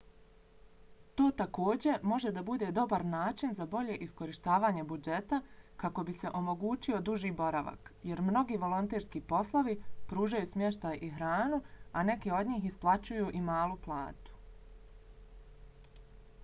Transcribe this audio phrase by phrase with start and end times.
[1.19, 5.37] to takođe može da bude dobar način za bolje iskorištavanje budžeta
[5.83, 9.75] kako bi se omogućio duži boravak jer mnogi volonterski poslovi
[10.13, 11.59] pružaju smještaj i hranu
[11.93, 14.39] a neki od njih isplaćuju i malu platu